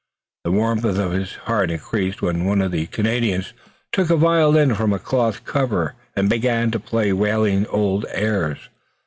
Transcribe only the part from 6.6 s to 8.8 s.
to play wailing old airs.